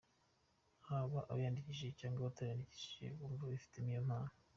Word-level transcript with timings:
haba 0.87 1.19
abiyandikishije 1.31 1.95
cyangwa 1.99 2.19
abatariyandikisha 2.21 3.05
bumva 3.17 3.43
bifitemo 3.51 3.89
iyo 3.91 4.01
mpano. 4.07 4.31